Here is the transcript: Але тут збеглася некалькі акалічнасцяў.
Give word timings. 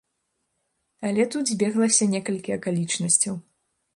Але 1.09 1.23
тут 1.35 1.45
збеглася 1.51 2.09
некалькі 2.15 2.57
акалічнасцяў. 2.59 3.35